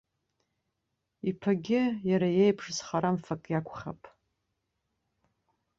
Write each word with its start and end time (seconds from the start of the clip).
Иԥагьы, 1.29 1.81
иара 2.09 2.29
иеиԥш, 2.37 2.65
зхарамфак 2.77 3.43
иакәхап. 3.51 4.01